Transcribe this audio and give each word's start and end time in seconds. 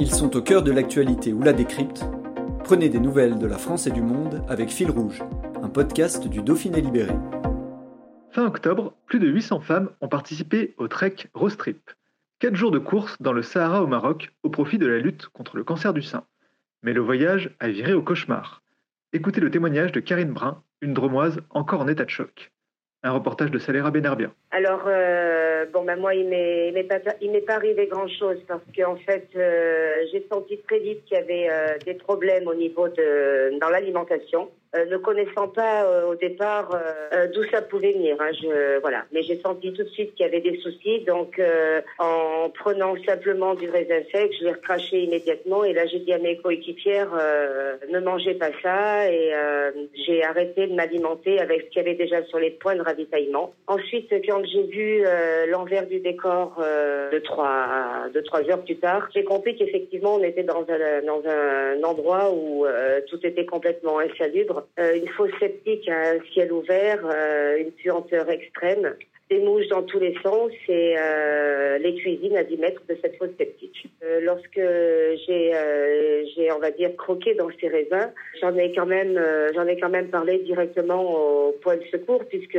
Ils 0.00 0.14
sont 0.14 0.36
au 0.36 0.42
cœur 0.42 0.62
de 0.62 0.70
l'actualité 0.70 1.32
ou 1.32 1.42
la 1.42 1.52
décrypte. 1.52 2.04
Prenez 2.62 2.88
des 2.88 3.00
nouvelles 3.00 3.36
de 3.36 3.46
la 3.48 3.58
France 3.58 3.88
et 3.88 3.90
du 3.90 4.00
monde 4.00 4.44
avec 4.48 4.70
Fil 4.70 4.92
Rouge, 4.92 5.24
un 5.60 5.68
podcast 5.68 6.28
du 6.28 6.40
Dauphiné 6.40 6.80
Libéré. 6.80 7.14
Fin 8.30 8.46
octobre, 8.46 8.94
plus 9.06 9.18
de 9.18 9.26
800 9.26 9.58
femmes 9.58 9.90
ont 10.00 10.06
participé 10.06 10.74
au 10.78 10.86
Trek 10.86 11.16
Rostrip. 11.34 11.90
Quatre 12.38 12.54
jours 12.54 12.70
de 12.70 12.78
course 12.78 13.20
dans 13.20 13.32
le 13.32 13.42
Sahara 13.42 13.82
au 13.82 13.88
Maroc 13.88 14.30
au 14.44 14.50
profit 14.50 14.78
de 14.78 14.86
la 14.86 14.98
lutte 14.98 15.26
contre 15.30 15.56
le 15.56 15.64
cancer 15.64 15.92
du 15.92 16.02
sein. 16.02 16.22
Mais 16.84 16.92
le 16.92 17.00
voyage 17.00 17.50
a 17.58 17.68
viré 17.68 17.92
au 17.92 18.02
cauchemar. 18.02 18.62
Écoutez 19.12 19.40
le 19.40 19.50
témoignage 19.50 19.90
de 19.90 19.98
Karine 19.98 20.32
Brun, 20.32 20.62
une 20.80 20.94
dromoise 20.94 21.40
encore 21.50 21.80
en 21.80 21.88
état 21.88 22.04
de 22.04 22.10
choc. 22.10 22.52
Un 23.02 23.10
reportage 23.10 23.50
de 23.50 23.58
Saléra 23.58 23.90
Benerbia. 23.90 24.30
Alors, 24.52 24.84
euh, 24.86 25.47
bon, 25.66 25.84
ben 25.84 25.96
moi, 25.96 26.14
il 26.14 26.28
m'est, 26.28 26.68
il 26.68 27.30
m'est 27.30 27.40
pas, 27.40 27.54
arrivé 27.54 27.86
grand-chose 27.86 28.38
parce 28.46 28.62
qu'en 28.76 28.96
fait, 28.96 29.28
euh, 29.36 29.94
j'ai 30.12 30.26
senti 30.30 30.58
très 30.58 30.78
vite 30.78 31.04
qu'il 31.04 31.16
y 31.16 31.20
avait 31.20 31.48
euh, 31.50 31.78
des 31.84 31.94
problèmes 31.94 32.46
au 32.46 32.54
niveau 32.54 32.88
de 32.88 33.58
dans 33.58 33.68
l'alimentation. 33.68 34.48
Euh, 34.76 34.84
ne 34.84 34.98
connaissant 34.98 35.48
pas 35.48 35.84
euh, 35.84 36.10
au 36.10 36.14
départ 36.14 36.68
euh, 36.74 37.26
d'où 37.34 37.42
ça 37.44 37.62
pouvait 37.62 37.92
venir. 37.92 38.16
Hein, 38.20 38.30
voilà. 38.82 39.04
Mais 39.12 39.22
j'ai 39.22 39.40
senti 39.40 39.72
tout 39.72 39.82
de 39.82 39.88
suite 39.88 40.14
qu'il 40.14 40.26
y 40.26 40.28
avait 40.28 40.42
des 40.42 40.58
soucis. 40.58 41.00
Donc, 41.06 41.40
en 41.98 42.50
prenant 42.50 42.94
simplement 43.04 43.54
du 43.54 43.68
raisin 43.70 44.02
sec, 44.12 44.32
je 44.38 44.44
l'ai 44.44 44.52
recraché 44.52 45.04
immédiatement. 45.04 45.64
Et 45.64 45.72
là, 45.72 45.86
j'ai 45.86 46.00
dit 46.00 46.12
à 46.12 46.18
mes 46.18 46.36
coéquipières, 46.36 47.10
ne 47.90 48.00
mangez 48.00 48.34
pas 48.34 48.50
ça. 48.62 49.10
Et 49.10 49.32
j'ai 50.06 50.22
arrêté 50.22 50.66
de 50.66 50.74
m'alimenter 50.74 51.40
avec 51.40 51.62
ce 51.62 51.66
qu'il 51.68 51.82
y 51.82 51.86
avait 51.86 51.94
déjà 51.94 52.22
sur 52.24 52.38
les 52.38 52.50
points 52.50 52.76
de 52.76 52.82
ravitaillement. 52.82 53.54
Ensuite, 53.66 54.12
quand 54.26 54.44
j'ai 54.44 54.64
vu 54.64 55.04
l'envers 55.50 55.86
du 55.86 56.00
décor 56.00 56.56
de 57.12 57.18
trois 57.18 58.08
de 58.12 58.20
trois 58.20 58.42
heures 58.48 58.62
plus 58.62 58.76
tard, 58.76 59.08
j'ai 59.14 59.24
compris 59.24 59.56
qu'effectivement, 59.56 60.16
on 60.16 60.22
était 60.22 60.44
dans 60.44 60.64
un, 60.68 61.02
dans 61.06 61.22
un 61.26 61.82
endroit 61.82 62.30
où 62.32 62.66
tout 63.08 63.26
était 63.26 63.46
complètement 63.46 63.98
insalubre. 63.98 64.66
Euh, 64.78 64.96
une 64.96 65.08
fosse 65.08 65.32
septique 65.38 65.88
un 65.88 66.18
ciel 66.32 66.52
ouvert, 66.52 67.00
euh, 67.04 67.58
une 67.58 67.72
puanteur 67.72 68.28
extrême 68.30 68.94
des 69.30 69.40
mouches 69.40 69.68
dans 69.68 69.82
tous 69.82 69.98
les 69.98 70.14
sens 70.22 70.50
et 70.68 70.96
euh, 70.98 71.78
les 71.78 71.94
cuisines 71.96 72.36
à 72.36 72.44
10 72.44 72.56
mètres 72.56 72.82
de 72.88 72.96
cette 73.02 73.16
fosse 73.16 73.30
septique. 73.36 73.86
Euh, 74.02 74.20
lorsque 74.22 74.54
j'ai, 74.56 75.54
euh, 75.54 76.24
j'ai, 76.34 76.50
on 76.52 76.58
va 76.58 76.70
dire, 76.70 76.96
croqué 76.96 77.34
dans 77.34 77.48
ces 77.60 77.68
raisins, 77.68 78.10
j'en 78.40 78.56
ai 78.56 78.72
quand 78.74 78.86
même, 78.86 79.20
j'en 79.54 79.66
ai 79.66 79.78
quand 79.78 79.90
même 79.90 80.08
parlé 80.08 80.38
directement 80.38 81.48
au 81.48 81.52
point 81.52 81.76
de 81.76 81.84
secours 81.90 82.24
puisque, 82.24 82.58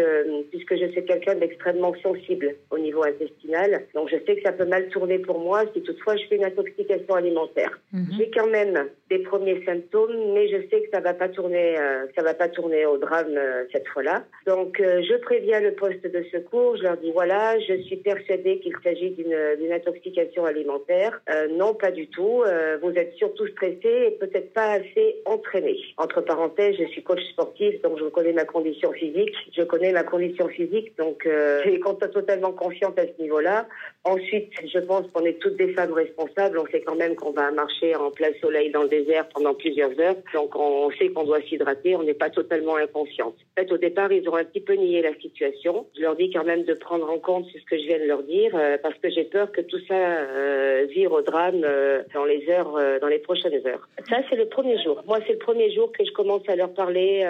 puisque 0.52 0.76
je 0.76 0.92
suis 0.92 1.06
quelqu'un 1.06 1.36
d'extrêmement 1.36 1.94
sensible 2.04 2.56
au 2.70 2.78
niveau 2.78 3.04
intestinal. 3.04 3.86
Donc 3.96 4.10
je 4.10 4.18
sais 4.26 4.36
que 4.36 4.44
ça 4.44 4.52
peut 4.52 4.66
mal 4.66 4.90
tourner 4.90 5.20
pour 5.20 5.40
moi 5.40 5.64
si 5.74 5.82
toutefois 5.82 6.18
je 6.18 6.26
fais 6.28 6.36
une 6.36 6.46
intoxication 6.46 7.16
alimentaire. 7.16 7.80
Mhm. 7.94 8.06
J'ai 8.18 8.30
quand 8.30 8.48
même 8.48 8.90
des 9.10 9.20
premiers 9.20 9.64
symptômes, 9.66 10.34
mais 10.34 10.48
je 10.50 10.58
sais 10.70 10.82
que 10.84 10.90
ça 10.94 11.00
va 11.00 11.14
pas 11.14 11.30
tourner, 11.30 11.76
ça 12.16 12.22
va 12.22 12.36
pas 12.36 12.48
tourner 12.48 12.86
au 12.86 12.98
drame 12.98 13.40
cette 13.72 13.88
fois-là. 13.88 14.24
Donc 14.46 14.80
je 14.80 15.16
préviens 15.22 15.62
le 15.62 15.72
poste 15.74 16.06
de 16.06 16.24
secours 16.32 16.59
je 16.78 16.84
leur 16.84 16.98
dis 16.98 17.12
voilà, 17.12 17.60
je 17.60 17.82
suis 17.84 17.98
persuadée 17.98 18.60
qu'il 18.60 18.76
s'agit 18.84 19.12
d'une 19.12 19.72
intoxication 19.72 20.46
alimentaire. 20.46 21.22
Euh, 21.30 21.48
non, 21.50 21.74
pas 21.74 21.92
du 21.92 22.08
tout. 22.08 22.44
Euh, 22.46 22.78
vous 22.82 22.92
êtes 22.92 23.14
surtout 23.16 23.48
stressé 23.48 24.08
et 24.08 24.12
peut-être 24.20 24.54
pas 24.54 24.72
assez 24.74 25.16
entraîné. 25.26 25.78
Entre 25.98 26.22
parenthèses, 26.22 26.76
je 26.80 26.86
suis 26.86 27.04
coach 27.04 27.22
sportif, 27.32 27.82
donc 27.82 28.00
je 28.00 28.06
connais 28.06 28.34
ma 28.34 28.46
condition 28.46 28.92
physique. 28.92 29.34
Je 29.56 29.64
connais 29.64 29.92
ma 29.92 30.04
condition 30.04 30.48
physique, 30.48 30.98
donc 30.98 31.26
euh, 31.26 31.62
j'ai 31.66 31.80
totalement 32.12 32.52
confiante 32.52 32.98
à 33.00 33.04
ce 33.04 33.22
niveau-là. 33.22 33.68
Ensuite, 34.06 34.52
je 34.66 34.80
pense 34.80 35.06
qu'on 35.12 35.26
est 35.26 35.40
toutes 35.40 35.58
des 35.58 35.74
femmes 35.74 35.94
responsables. 35.94 36.58
On 36.58 36.66
sait 36.68 36.82
quand 36.82 36.96
même 36.96 37.16
qu'on 37.16 37.32
va 37.32 37.52
marcher 37.52 37.96
en 37.96 38.12
plein 38.12 38.30
soleil 38.42 38.72
dans 38.72 38.84
le 38.84 38.90
désert 38.90 39.28
pendant 39.30 39.54
plusieurs 39.54 39.98
heures. 40.00 40.16
Donc, 40.34 40.56
on 40.56 40.90
sait 40.92 41.10
qu'on 41.10 41.26
doit 41.26 41.42
s'hydrater. 41.42 41.96
On 41.96 42.04
n'est 42.04 42.14
pas 42.14 42.30
totalement 42.30 42.76
inconsciente. 42.78 43.36
En 43.36 43.62
fait, 43.62 43.72
au 43.72 43.78
départ, 43.78 44.12
ils 44.12 44.28
ont 44.30 44.36
un 44.36 44.46
petit 44.46 44.62
peu 44.62 44.74
nié 44.74 45.02
la 45.02 45.14
situation. 45.16 45.88
Je 45.96 46.02
leur 46.02 46.16
dis 46.16 46.32
quand 46.32 46.44
de 46.58 46.74
prendre 46.74 47.10
en 47.10 47.20
compte 47.20 47.46
ce 47.48 47.64
que 47.66 47.78
je 47.78 47.86
viens 47.86 48.00
de 48.00 48.06
leur 48.06 48.24
dire, 48.24 48.52
euh, 48.56 48.78
parce 48.82 48.96
que 48.96 49.10
j'ai 49.10 49.24
peur 49.24 49.52
que 49.52 49.62
tout 49.62 49.80
ça 49.88 49.96
euh, 49.96 50.88
vire 50.90 51.12
au 51.12 51.22
drame 51.22 51.62
euh, 51.64 52.04
dans 52.14 52.26
les 52.26 52.50
heures, 52.50 52.78
dans 53.02 53.08
les 53.08 53.20
prochaines 53.20 53.66
heures. 53.66 53.88
Ça, 54.10 54.18
c'est 54.30 54.36
le 54.36 54.48
premier 54.48 54.82
jour. 54.82 55.02
Moi, 55.08 55.20
c'est 55.26 55.34
le 55.34 55.40
premier 55.40 55.72
jour 55.72 55.92
que 55.92 56.04
je 56.06 56.12
commence 56.12 56.48
à 56.48 56.56
leur 56.56 56.74
parler, 56.74 57.26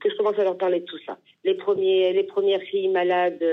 que 0.00 0.10
je 0.10 0.16
commence 0.16 0.38
à 0.38 0.44
leur 0.44 0.56
parler 0.56 0.80
de 0.80 0.84
tout 0.84 0.98
ça. 1.06 1.18
Les 1.44 1.54
premiers, 1.54 2.12
les 2.12 2.24
premières 2.24 2.62
filles 2.62 2.88
malades, 2.88 3.44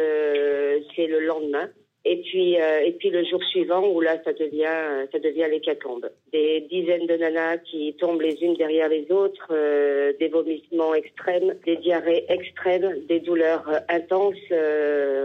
c'est 0.95 1.07
le 1.07 1.19
lendemain. 1.19 1.69
Et 2.07 2.17
puis, 2.17 2.61
euh, 2.61 2.81
et 2.85 2.91
puis 2.91 3.09
le 3.09 3.23
jour 3.23 3.43
suivant 3.45 3.87
où 3.87 3.99
là, 3.99 4.17
ça 4.23 4.31
devient, 4.33 5.07
ça 5.11 5.17
devient 5.17 5.47
l'hécatombe. 5.49 6.07
Des 6.31 6.61
dizaines 6.69 7.07
de 7.07 7.15
nanas 7.17 7.57
qui 7.57 7.95
tombent 7.95 8.21
les 8.21 8.35
unes 8.43 8.53
derrière 8.53 8.89
les 8.89 9.11
autres, 9.11 9.47
euh, 9.49 10.13
des 10.19 10.27
vomissements 10.27 10.93
extrêmes, 10.93 11.55
des 11.65 11.77
diarrhées 11.77 12.25
extrêmes, 12.29 13.01
des 13.09 13.19
douleurs 13.19 13.67
euh, 13.67 13.79
intenses, 13.89 14.35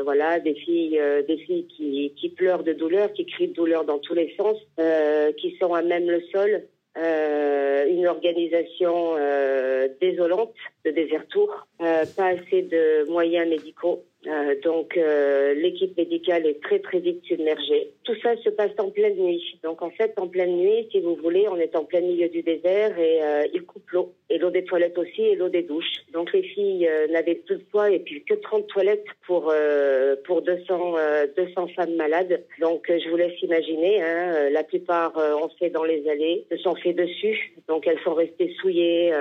voilà, 0.04 0.40
des 0.40 0.54
filles, 0.54 1.00
des 1.28 1.36
filles 1.36 1.66
qui, 1.66 2.14
qui 2.16 2.30
pleurent 2.30 2.64
de 2.64 2.72
douleur, 2.72 3.12
qui 3.12 3.26
crient 3.26 3.48
de 3.48 3.52
douleur 3.52 3.84
dans 3.84 3.98
tous 3.98 4.14
les 4.14 4.34
sens, 4.36 4.56
qui 5.36 5.56
sont 5.60 5.74
à 5.74 5.82
même 5.82 6.08
le 6.08 6.22
sol. 6.32 6.62
une 6.96 8.06
organisation 8.06 9.16
désolante 10.00 10.54
de 10.84 10.90
désert 10.90 11.26
tour, 11.28 11.66
pas 11.78 12.28
assez 12.34 12.62
de 12.62 13.08
moyens 13.10 13.48
médicaux, 13.48 14.04
euh, 14.26 14.54
donc 14.62 14.98
euh, 14.98 15.54
l'équipe 15.54 15.96
médicale 15.96 16.46
est 16.46 16.62
très 16.62 16.78
très 16.78 16.98
vite 16.98 17.24
submergée. 17.24 17.90
Tout 18.04 18.14
ça 18.22 18.36
se 18.36 18.50
passe 18.50 18.72
en 18.78 18.90
pleine 18.90 19.16
nuit. 19.16 19.58
Donc 19.64 19.80
en 19.80 19.90
fait 19.90 20.12
en 20.18 20.28
pleine 20.28 20.56
nuit, 20.56 20.88
si 20.90 21.00
vous 21.00 21.14
voulez, 21.14 21.48
on 21.48 21.56
est 21.56 21.74
en 21.74 21.84
plein 21.84 22.00
milieu 22.00 22.28
du 22.28 22.42
désert 22.42 22.98
et 22.98 23.22
euh, 23.22 23.46
il 23.54 23.62
coupe 23.62 23.88
l'eau 23.90 24.12
et 24.28 24.36
l'eau 24.36 24.50
des 24.50 24.64
toilettes 24.64 24.98
aussi 24.98 25.22
et 25.22 25.36
l'eau 25.36 25.48
des 25.48 25.62
douches. 25.62 26.04
Donc 26.12 26.34
les 26.34 26.42
filles 26.42 26.86
euh, 26.86 27.06
n'avaient 27.08 27.36
plus 27.36 27.56
de 27.56 27.62
poids 27.62 27.90
et 27.90 28.00
puis 28.00 28.22
que 28.22 28.34
30 28.34 28.66
toilettes 28.66 29.06
pour 29.26 29.54
pour 30.24 30.42
200 30.42 30.94
200 31.36 31.68
femmes 31.68 31.94
malades. 31.94 32.44
Donc 32.60 32.86
je 32.88 33.08
vous 33.08 33.16
laisse 33.16 33.40
imaginer. 33.42 34.02
Hein, 34.02 34.50
la 34.50 34.64
plupart 34.64 35.16
ont 35.16 35.48
fait 35.58 35.70
dans 35.70 35.84
les 35.84 36.06
allées, 36.10 36.44
se 36.50 36.58
sont 36.58 36.74
fait 36.74 36.92
dessus. 36.92 37.54
Donc 37.68 37.86
elles 37.86 38.00
sont 38.00 38.14
restées 38.14 38.52
souillées 38.60 39.12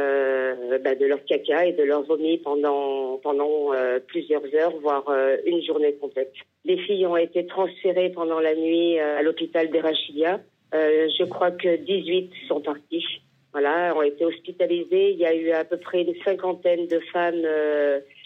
bah, 0.79 0.95
de 0.95 1.05
leur 1.05 1.23
caca 1.25 1.65
et 1.65 1.73
de 1.73 1.83
leur 1.83 2.03
vomi 2.03 2.37
pendant 2.37 3.17
pendant 3.17 3.71
plusieurs 4.07 4.43
heures 4.55 4.73
euh, 5.09 5.37
une 5.45 5.63
journée 5.63 5.93
complète. 5.95 6.33
Les 6.65 6.77
filles 6.77 7.05
ont 7.05 7.17
été 7.17 7.45
transférées 7.45 8.09
pendant 8.09 8.39
la 8.39 8.55
nuit 8.55 8.99
euh, 8.99 9.17
à 9.17 9.21
l'hôpital 9.21 9.69
d'Erachilia. 9.69 10.39
Euh, 10.73 11.07
je 11.17 11.23
crois 11.25 11.51
que 11.51 11.77
18 11.77 12.31
sont 12.47 12.61
parties. 12.61 13.05
Voilà, 13.51 13.95
ont 13.95 14.03
été 14.03 14.25
hospitalisées. 14.25 15.11
Il 15.11 15.17
y 15.17 15.25
a 15.25 15.33
eu 15.33 15.49
à 15.51 15.63
peu 15.65 15.77
près 15.77 16.03
une 16.03 16.13
cinquantaine 16.23 16.85
de 16.85 16.99
femmes 17.11 17.47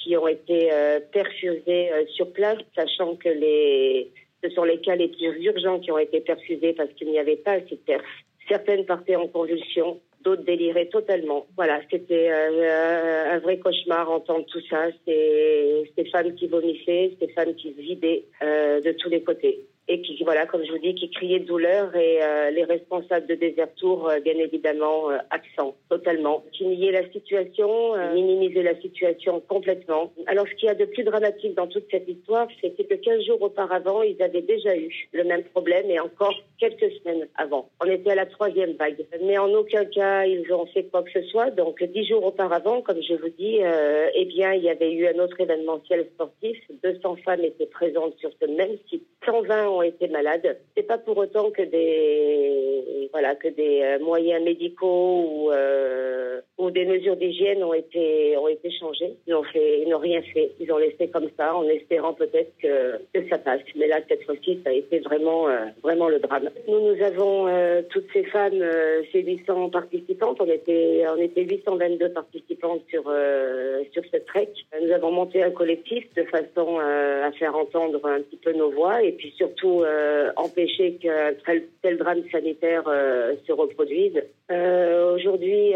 qui 0.03 0.17
ont 0.17 0.27
été 0.27 0.69
perfusées 1.13 1.91
sur 2.13 2.33
place, 2.33 2.57
sachant 2.75 3.15
que 3.15 3.29
les, 3.29 4.11
ce 4.43 4.49
sont 4.49 4.65
les 4.65 4.79
cas 4.79 4.97
les 4.97 5.07
plus 5.07 5.41
urgents 5.45 5.79
qui 5.79 5.93
ont 5.93 5.97
été 5.97 6.19
perfusés 6.19 6.73
parce 6.73 6.91
qu'il 6.95 7.09
n'y 7.09 7.19
avait 7.19 7.37
pas 7.37 7.53
assez 7.53 7.75
de 7.75 7.81
perf. 7.85 8.03
Certaines 8.49 8.85
partaient 8.85 9.15
en 9.15 9.29
convulsion, 9.29 10.01
d'autres 10.23 10.43
déliraient 10.43 10.87
totalement. 10.87 11.45
Voilà, 11.55 11.81
c'était 11.91 12.29
euh, 12.31 13.35
un 13.35 13.39
vrai 13.39 13.57
cauchemar 13.59 14.09
entendre 14.09 14.45
tout 14.45 14.61
ça. 14.69 14.87
C'est 15.05 15.91
ces 15.95 16.05
femmes 16.05 16.35
qui 16.35 16.47
vomissaient, 16.47 17.15
ces 17.19 17.27
femmes 17.29 17.55
qui 17.55 17.73
se 17.73 17.81
vidaient 17.81 18.23
euh, 18.41 18.81
de 18.81 18.91
tous 18.93 19.09
les 19.09 19.23
côtés. 19.23 19.65
Et 19.87 20.01
qui, 20.01 20.21
voilà, 20.23 20.45
comme 20.45 20.63
je 20.65 20.71
vous 20.71 20.77
dis, 20.77 20.95
qui 20.95 21.09
criait 21.09 21.39
de 21.39 21.45
douleur 21.45 21.95
et 21.95 22.23
euh, 22.23 22.51
les 22.51 22.63
responsables 22.63 23.27
de 23.27 23.35
Désertour, 23.35 24.09
euh, 24.09 24.19
bien 24.19 24.35
évidemment, 24.35 25.11
euh, 25.11 25.17
absents 25.29 25.75
totalement, 25.89 26.43
qui 26.53 26.65
niaient 26.65 26.91
la 26.91 27.09
situation, 27.11 27.95
euh, 27.95 28.13
minimisaient 28.13 28.63
la 28.63 28.79
situation 28.79 29.41
complètement. 29.47 30.13
Alors, 30.27 30.47
ce 30.47 30.53
qu'il 30.55 30.67
y 30.67 30.71
a 30.71 30.75
de 30.75 30.85
plus 30.85 31.03
dramatique 31.03 31.55
dans 31.55 31.67
toute 31.67 31.85
cette 31.91 32.07
histoire, 32.07 32.47
c'est 32.61 32.71
que 32.71 32.93
15 32.95 33.25
jours 33.25 33.41
auparavant, 33.41 34.01
ils 34.01 34.21
avaient 34.21 34.41
déjà 34.41 34.75
eu 34.75 35.09
le 35.11 35.23
même 35.25 35.43
problème 35.43 35.89
et 35.89 35.99
encore 35.99 36.35
quelques 36.59 36.91
semaines 36.99 37.27
avant. 37.35 37.69
On 37.81 37.89
était 37.89 38.11
à 38.11 38.15
la 38.15 38.25
troisième 38.25 38.73
vague, 38.73 39.05
mais 39.21 39.37
en 39.37 39.49
aucun 39.53 39.85
cas 39.85 40.25
ils 40.25 40.51
ont 40.53 40.65
fait 40.67 40.83
quoi 40.83 41.03
que 41.03 41.11
ce 41.11 41.23
soit. 41.27 41.51
Donc, 41.51 41.83
dix 41.83 42.05
jours 42.07 42.23
auparavant, 42.23 42.81
comme 42.81 43.01
je 43.01 43.15
vous 43.15 43.29
dis, 43.37 43.59
euh, 43.61 44.07
eh 44.15 44.25
bien, 44.25 44.53
il 44.53 44.63
y 44.63 44.69
avait 44.69 44.91
eu 44.91 45.07
un 45.07 45.19
autre 45.19 45.39
événementiel 45.39 46.07
sportif. 46.13 46.57
200 46.83 47.17
femmes 47.25 47.43
étaient 47.43 47.65
présentes 47.65 48.17
sur 48.19 48.31
ce 48.41 48.45
même 48.47 48.77
site. 48.89 49.05
120 49.25 49.72
ont 49.77 49.81
été 49.81 50.07
malades. 50.07 50.57
C'est 50.75 50.87
pas 50.87 50.97
pour 50.97 51.17
autant 51.17 51.51
que 51.51 51.61
des 51.61 53.09
voilà 53.11 53.35
que 53.35 53.47
des 53.47 53.81
euh, 53.83 53.99
moyens 53.99 54.43
médicaux 54.43 55.25
ou 55.29 55.51
euh, 55.51 56.41
ou 56.57 56.71
des 56.71 56.85
mesures 56.85 57.15
d'hygiène 57.15 57.63
ont 57.63 57.73
été 57.73 58.35
ont 58.37 58.47
été 58.47 58.71
changées. 58.71 59.13
Ils 59.27 59.33
n'ont 59.33 59.99
rien 59.99 60.21
fait. 60.33 60.51
Ils 60.59 60.71
ont 60.71 60.77
laissé 60.77 61.07
comme 61.09 61.29
ça 61.37 61.55
en 61.55 61.67
espérant 61.69 62.13
peut-être 62.13 62.51
que, 62.61 62.97
que 63.13 63.29
ça 63.29 63.37
passe. 63.37 63.61
Mais 63.75 63.87
là 63.87 63.99
cette 64.09 64.23
fois-ci 64.23 64.59
ça 64.63 64.71
a 64.71 64.73
été 64.73 64.99
vraiment 64.99 65.47
euh, 65.47 65.65
vraiment 65.83 66.09
le 66.09 66.19
drame. 66.19 66.49
Nous 66.67 66.79
nous 66.79 67.03
avons 67.03 67.47
toutes 67.89 68.07
ces 68.13 68.23
femmes 68.23 68.63
ces 69.11 69.21
800 69.21 69.69
participantes. 69.69 70.37
On 70.39 70.49
était 70.49 71.03
on 71.15 71.21
était 71.21 71.43
822 71.43 72.09
participantes 72.09 72.81
sur 72.89 73.03
sur 73.91 74.03
cette 74.11 74.25
trek. 74.25 74.49
Nous 74.81 74.91
avons 74.91 75.11
monté 75.11 75.43
un 75.43 75.51
collectif 75.51 76.05
de 76.15 76.23
façon 76.23 76.79
à 76.79 77.31
faire 77.33 77.55
entendre 77.55 78.03
un 78.05 78.21
petit 78.21 78.37
peu 78.37 78.53
nos 78.53 78.71
voix 78.71 79.03
et 79.03 79.11
puis 79.11 79.33
surtout 79.37 79.62
euh, 79.65 80.29
empêcher 80.35 80.93
qu'un 81.01 81.33
tel, 81.81 81.97
drame 81.97 82.23
sanitaire 82.31 82.83
euh, 82.87 83.33
se 83.47 83.51
reproduise. 83.53 84.21
Euh, 84.51 85.13
Aujourd'hui, 85.15 85.73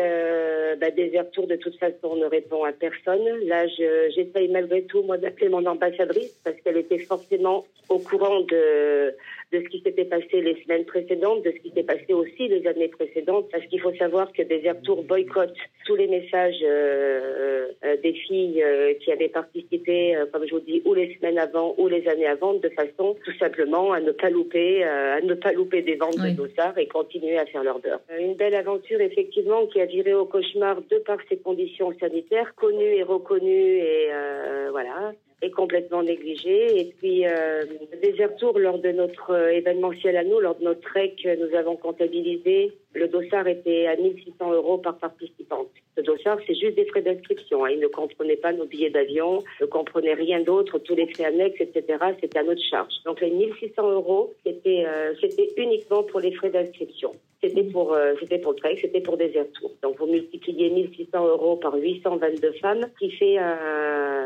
bah, 0.81 0.89
Désert 0.91 1.29
Tour 1.31 1.47
de 1.47 1.55
toute 1.55 1.77
façon 1.77 2.15
ne 2.15 2.25
répond 2.25 2.63
à 2.63 2.71
personne. 2.71 3.23
Là, 3.45 3.67
je- 3.67 4.09
j'essaye 4.15 4.47
malgré 4.49 4.81
tout 4.83 5.03
moi 5.03 5.17
d'appeler 5.17 5.49
mon 5.49 5.65
ambassadrice 5.65 6.33
parce 6.43 6.57
qu'elle 6.61 6.77
était 6.77 6.99
forcément 6.99 7.65
au 7.89 7.99
courant 7.99 8.41
de 8.41 9.13
ce 9.53 9.57
qui 9.69 9.79
s'était 9.81 10.05
passé 10.05 10.41
les 10.41 10.61
semaines 10.63 10.85
précédentes, 10.85 11.43
de 11.43 11.51
ce 11.51 11.57
qui 11.63 11.71
s'est 11.75 11.83
passé 11.83 12.11
aussi 12.13 12.47
les 12.49 12.65
années 12.67 12.89
précédentes, 12.89 13.47
parce 13.51 13.65
qu'il 13.67 13.79
faut 13.79 13.93
savoir 13.95 14.31
que 14.33 14.41
Désert 14.43 14.81
Tour 14.81 15.03
boycotte 15.03 15.55
tous 15.85 15.95
les 15.95 16.07
messages 16.07 16.59
des 18.03 18.13
filles 18.13 18.63
qui 19.01 19.11
avaient 19.11 19.29
participé, 19.29 20.15
comme 20.33 20.45
je 20.47 20.53
vous 20.55 20.59
dis, 20.71 20.81
ou 20.85 20.93
les 20.93 21.15
semaines 21.15 21.39
avant 21.39 21.75
ou 21.77 21.87
les 21.87 22.07
années 22.07 22.27
avant, 22.27 22.53
de 22.55 22.69
façon 22.69 23.15
tout 23.23 23.35
simplement 23.39 23.76
à 23.91 23.99
ne 23.99 24.11
pas 24.11 24.29
louper, 24.29 24.83
euh, 24.83 25.17
à 25.17 25.21
ne 25.21 25.33
pas 25.33 25.51
louper 25.53 25.81
des 25.81 25.95
ventes 25.95 26.17
Oui. 26.21 26.31
de 26.31 26.37
dossards 26.37 26.77
et 26.77 26.87
continuer 26.87 27.37
à 27.37 27.45
faire 27.45 27.63
leur 27.63 27.79
beurre. 27.79 28.01
Euh, 28.11 28.19
Une 28.19 28.35
belle 28.35 28.55
aventure 28.55 29.01
effectivement 29.01 29.65
qui 29.67 29.79
a 29.79 29.85
viré 29.85 30.13
au 30.13 30.25
cauchemar 30.25 30.77
de 30.91 30.97
par 30.99 31.17
ses 31.29 31.37
conditions 31.37 31.93
sanitaires, 31.99 32.53
connues 32.55 32.95
et 32.99 33.03
reconnues 33.03 33.77
et 33.77 34.09
euh, 34.11 34.67
voilà 34.71 35.13
est 35.41 35.51
complètement 35.51 36.03
négligé. 36.03 36.79
Et 36.79 36.93
puis, 36.97 37.27
euh, 37.27 37.63
Désert 38.01 38.35
Tour, 38.37 38.57
lors 38.57 38.79
de 38.79 38.91
notre 38.91 39.31
euh, 39.31 39.49
événementiel 39.49 40.17
à 40.17 40.23
nous, 40.23 40.39
lors 40.39 40.55
de 40.55 40.63
notre 40.63 40.81
trek, 40.81 41.15
euh, 41.25 41.35
nous 41.39 41.55
avons 41.55 41.75
comptabilisé, 41.75 42.73
le 42.93 43.07
dossard 43.07 43.47
était 43.47 43.85
à 43.85 43.95
1600 43.95 44.51
euros 44.51 44.79
par 44.79 44.97
participante. 44.97 45.69
Ce 45.95 46.01
dossard, 46.01 46.39
c'est 46.47 46.55
juste 46.55 46.75
des 46.75 46.85
frais 46.85 47.01
d'inscription. 47.01 47.65
hein. 47.65 47.69
Il 47.71 47.79
ne 47.79 47.87
comprenait 47.87 48.35
pas 48.35 48.53
nos 48.53 48.65
billets 48.65 48.89
d'avion, 48.89 49.43
ne 49.61 49.65
comprenait 49.67 50.15
rien 50.15 50.41
d'autre, 50.41 50.79
tous 50.79 50.95
les 50.95 51.07
frais 51.07 51.25
annexes, 51.25 51.61
etc. 51.61 51.83
C'était 52.19 52.39
à 52.39 52.43
notre 52.43 52.63
charge. 52.63 52.93
Donc 53.05 53.21
les 53.21 53.29
1600 53.29 53.91
euros, 53.91 54.33
c'était 54.45 54.85
euh, 54.87 55.13
c'était 55.21 55.49
uniquement 55.57 56.03
pour 56.03 56.19
les 56.19 56.31
frais 56.31 56.49
d'inscription. 56.49 57.13
C'était 57.43 57.63
pour, 57.63 57.93
euh, 57.93 58.15
c'était 58.19 58.39
pour 58.39 58.53
le 58.53 58.57
trek, 58.57 58.79
c'était 58.81 59.01
pour 59.01 59.15
Désert 59.15 59.45
Tour. 59.53 59.71
Donc 59.83 59.97
vous 59.99 60.07
multipliez 60.07 60.71
1600 60.71 61.27
euros 61.27 61.55
par 61.57 61.75
822 61.75 62.51
femmes, 62.53 62.87
qui 62.97 63.11
fait 63.11 63.37
un, 63.37 63.57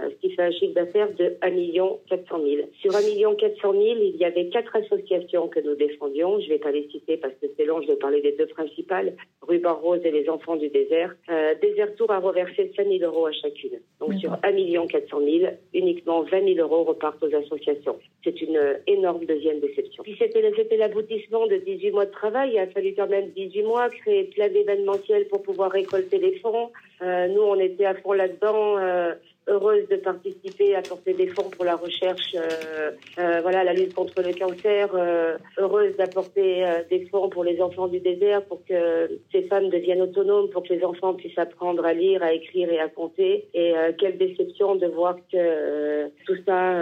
ce 0.10 0.16
qui 0.16 0.34
fait 0.34 0.44
un 0.44 0.52
chiffre 0.52 0.74
d'affaires 0.74 1.12
de 1.14 1.36
1 1.42 1.50
million 1.52 2.00
400 2.10 2.42
000. 2.44 2.68
Sur 2.82 2.96
1 2.96 3.02
million 3.02 3.36
400 3.36 3.72
000, 3.74 3.84
il 3.84 4.16
y 4.18 4.26
avait 4.26 4.48
quatre 4.48 4.76
associations 4.76 5.48
que 5.48 5.60
nous 5.60 5.76
défendions. 5.76 6.40
Je 6.40 6.46
ne 6.46 6.50
vais 6.50 6.60
pas 6.60 6.72
les 6.72 6.88
citer 6.90 7.18
parce 7.18 7.34
que 7.42 7.48
c'est 7.58 7.66
long, 7.66 7.82
je 7.82 7.88
vais 7.88 7.96
parler 7.96 8.22
des 8.22 8.32
deux 8.34 8.48
principales, 8.48 9.16
Ruban 9.42 9.76
Rose 9.76 10.02
et 10.04 10.12
les 10.12 10.30
Enfants 10.30 10.56
du 10.56 10.70
désert. 10.70 11.16
Euh, 11.30 11.54
désert 11.62 11.96
Tour 11.96 12.12
a 12.12 12.20
reversé 12.20 12.72
5 12.76 12.88
000 12.88 13.04
euros 13.04 13.26
à 13.26 13.32
chacune. 13.32 13.80
Donc 14.00 14.14
sur 14.16 14.36
1 14.44 14.52
million 14.52 14.88
400 14.88 15.20
000, 15.20 15.52
uniquement 15.74 16.22
20 16.24 16.56
000 16.56 16.60
euros 16.60 16.84
repartent 16.84 17.24
aux 17.24 17.36
associations. 17.36 17.98
C'est 18.24 18.42
une 18.42 18.60
énorme 18.88 19.26
deuxième 19.26 19.60
déception. 19.60 20.04
Puis 20.04 20.16
c'était 20.18 20.78
l'aboutissement 20.78 21.48
de 21.48 21.58
18 21.58 21.92
mois 21.92 22.06
de 22.06 22.12
travail. 22.12 22.52
Il 22.54 22.60
a 22.60 22.68
fallu 22.68 22.94
quand 22.96 23.08
même 23.08 23.30
18 23.30 23.64
mois 23.64 23.90
créer 23.90 24.24
plein 24.26 24.50
d'événementiels 24.50 25.28
pour 25.28 25.42
pouvoir 25.44 25.72
récolter 25.72 26.18
les 26.18 26.38
fonds. 26.40 26.70
Euh, 27.02 27.28
nous, 27.28 27.42
on 27.42 27.60
était 27.60 27.86
à 27.86 27.96
fond 27.96 28.14
là-dedans. 28.14 28.78
euh, 28.78 29.14
heureuse 29.48 29.88
de 29.90 29.98
participer, 29.98 30.76
apporter 30.76 31.14
des 31.14 31.28
fonds 31.28 31.50
pour 31.50 31.66
la 31.66 31.76
recherche, 31.76 32.36
euh, 32.36 32.92
euh, 33.18 33.42
voilà, 33.42 33.64
la 33.64 33.74
lutte 33.74 33.94
contre 33.94 34.22
le 34.22 34.34
cancer, 34.34 34.90
euh, 34.94 35.38
heureuse 35.58 35.96
d'apporter 35.98 36.66
euh, 36.66 36.84
des 36.90 37.06
fonds 37.08 37.30
pour 37.30 37.44
les 37.44 37.62
enfants 37.62 37.88
du 37.88 38.00
désert, 38.00 38.44
pour 38.46 38.64
que 38.66 39.20
ces 39.32 39.44
femmes 39.44 39.70
deviennent 39.70 40.02
autonomes, 40.02 40.50
pour 40.50 40.64
que 40.64 40.74
les 40.74 40.84
enfants 40.84 41.14
puissent 41.14 41.38
apprendre 41.38 41.86
à 41.86 41.94
lire, 41.94 42.24
à 42.24 42.34
écrire 42.34 42.72
et 42.72 42.80
à 42.80 42.88
compter. 42.88 43.48
Et 43.54 43.76
euh, 43.76 43.92
quelle 43.98 44.18
déception 44.18 44.76
de 44.76 44.88
voir 44.88 45.16
que 45.32 45.36
euh, 45.36 46.08
tout 46.26 46.38
ça, 46.46 46.76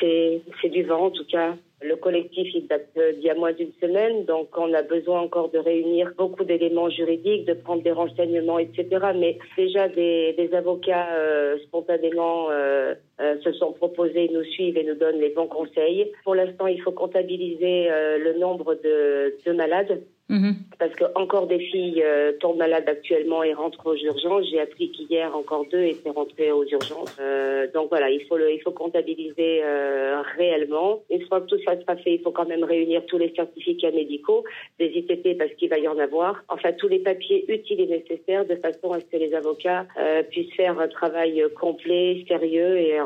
c'est 0.00 0.68
du 0.68 0.82
vent 0.82 1.06
en 1.06 1.10
tout 1.10 1.26
cas. 1.30 1.54
Le 1.82 1.96
collectif, 1.96 2.48
il 2.54 2.66
date 2.66 2.88
d'il 2.94 3.24
y 3.24 3.30
a 3.30 3.34
moins 3.34 3.52
d'une 3.52 3.72
semaine, 3.80 4.24
donc 4.24 4.48
on 4.56 4.72
a 4.72 4.82
besoin 4.82 5.20
encore 5.20 5.50
de 5.50 5.58
réunir 5.58 6.12
beaucoup 6.16 6.44
d'éléments 6.44 6.88
juridiques, 6.88 7.46
de 7.46 7.52
prendre 7.52 7.82
des 7.82 7.92
renseignements, 7.92 8.58
etc. 8.58 8.86
Mais 9.14 9.38
déjà, 9.56 9.88
des, 9.88 10.34
des 10.38 10.54
avocats 10.54 11.08
euh, 11.12 11.58
spontanément 11.64 12.50
euh, 12.50 12.94
euh, 13.20 13.36
se 13.42 13.52
sont 13.52 13.72
proposés, 13.72 14.30
nous 14.32 14.44
suivent 14.44 14.78
et 14.78 14.84
nous 14.84 14.94
donnent 14.94 15.20
les 15.20 15.30
bons 15.30 15.48
conseils. 15.48 16.10
Pour 16.22 16.34
l'instant, 16.34 16.68
il 16.68 16.80
faut 16.80 16.92
comptabiliser 16.92 17.90
euh, 17.90 18.18
le 18.18 18.38
nombre 18.38 18.74
de, 18.74 19.36
de 19.44 19.52
malades 19.52 20.00
Mhm. 20.28 20.56
Parce 20.84 20.96
que 20.96 21.18
encore 21.18 21.46
des 21.46 21.60
filles 21.60 22.02
euh, 22.04 22.32
tombent 22.40 22.58
malades 22.58 22.86
actuellement 22.86 23.42
et 23.42 23.54
rentrent 23.54 23.86
aux 23.86 23.96
urgences. 23.96 24.50
J'ai 24.50 24.60
appris 24.60 24.90
qu'hier 24.90 25.34
encore 25.34 25.64
deux 25.70 25.82
étaient 25.82 26.10
rentrées 26.10 26.52
aux 26.52 26.64
urgences. 26.64 27.16
Euh, 27.20 27.66
donc 27.72 27.88
voilà, 27.88 28.10
il 28.10 28.22
faut 28.26 28.38
il 28.38 28.60
faut 28.62 28.70
comptabiliser 28.70 29.62
euh, 29.64 30.20
réellement. 30.36 31.00
Une 31.08 31.26
fois 31.26 31.40
que 31.40 31.46
tout 31.46 31.58
ça 31.64 31.80
sera 31.80 31.96
fait, 31.96 32.16
il 32.16 32.20
faut 32.20 32.32
quand 32.32 32.46
même 32.46 32.64
réunir 32.64 33.06
tous 33.06 33.16
les 33.16 33.32
certificats 33.34 33.92
médicaux, 33.92 34.44
des 34.78 34.88
ITT 34.88 35.38
parce 35.38 35.52
qu'il 35.54 35.70
va 35.70 35.78
y 35.78 35.88
en 35.88 35.98
avoir. 35.98 36.44
Enfin 36.50 36.72
tous 36.72 36.88
les 36.88 36.98
papiers 36.98 37.46
utiles 37.48 37.80
et 37.80 37.86
nécessaires 37.86 38.44
de 38.44 38.56
façon 38.56 38.92
à 38.92 39.00
ce 39.00 39.06
que 39.06 39.16
les 39.16 39.32
avocats 39.32 39.86
puissent 40.30 40.54
faire 40.54 40.78
un 40.78 40.88
travail 40.88 41.42
complet, 41.58 42.24
sérieux 42.28 42.76
et 42.76 42.98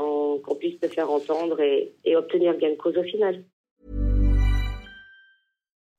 qu'on 0.44 0.54
puisse 0.56 0.80
se 0.82 0.88
faire 0.88 1.12
entendre 1.12 1.60
et, 1.60 1.92
et 2.04 2.16
obtenir 2.16 2.58
gain 2.58 2.70
de 2.70 2.74
cause 2.74 2.98
au 2.98 3.04
final. 3.04 3.44